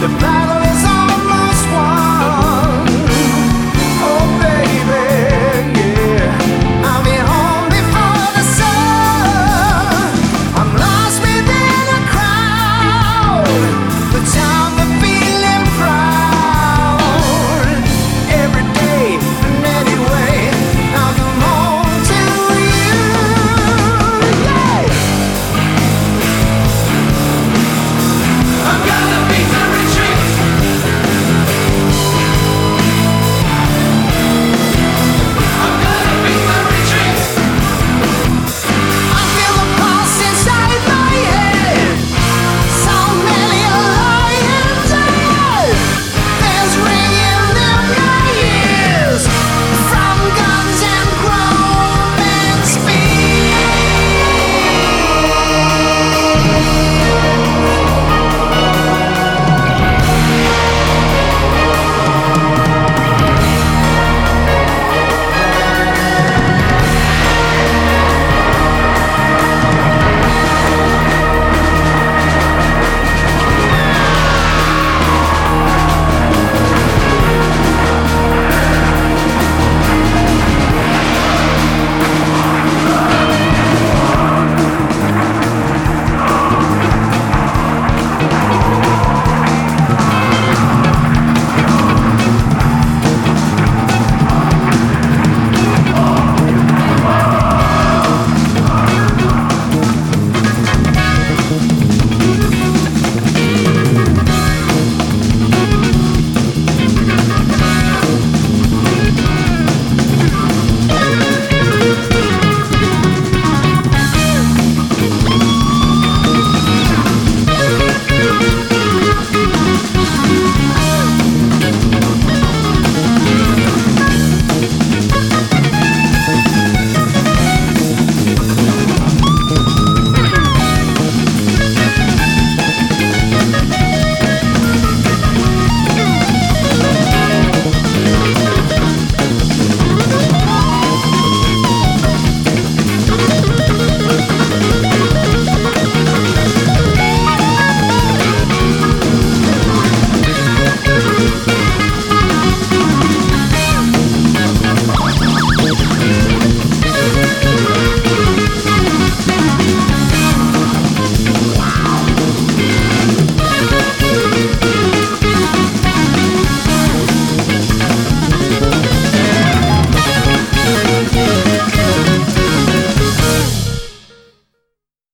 [0.00, 0.39] The back